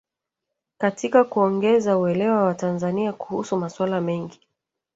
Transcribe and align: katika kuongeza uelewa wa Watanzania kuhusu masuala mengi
katika 0.77 1.23
kuongeza 1.23 1.97
uelewa 1.97 2.37
wa 2.37 2.43
Watanzania 2.43 3.13
kuhusu 3.13 3.57
masuala 3.57 4.01
mengi 4.01 4.39